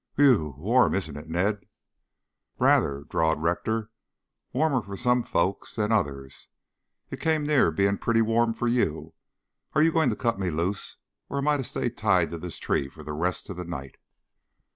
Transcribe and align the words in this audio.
"Whew! 0.15 0.55
Warm, 0.57 0.95
isn't 0.95 1.15
it, 1.15 1.29
Ned?" 1.29 1.67
"Rather," 2.57 3.03
drawled 3.07 3.43
Rector. 3.43 3.91
"Warmer 4.51 4.81
for 4.81 4.97
some 4.97 5.21
folks 5.21 5.75
than 5.75 5.91
others. 5.91 6.47
It 7.11 7.19
came 7.19 7.43
near 7.43 7.69
being 7.69 7.99
pretty 7.99 8.23
warm 8.23 8.55
for 8.55 8.67
you. 8.67 9.13
Are 9.73 9.83
you 9.83 9.91
going 9.91 10.09
to 10.09 10.15
cut 10.15 10.39
me 10.39 10.49
loose, 10.49 10.97
or 11.29 11.37
am 11.37 11.47
I 11.47 11.57
to 11.57 11.63
stay 11.63 11.91
tied 11.91 12.31
to 12.31 12.39
this 12.39 12.57
tree 12.57 12.89
for 12.89 13.03
the 13.03 13.13
rest 13.13 13.51
of 13.51 13.57
the 13.57 13.63
night?" 13.63 13.97